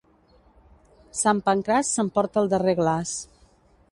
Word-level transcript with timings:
Sant 1.19 1.41
Pancraç 1.49 1.91
s'emporta 1.91 2.43
el 2.43 2.51
darrer 2.55 2.75
glaç. 2.83 3.15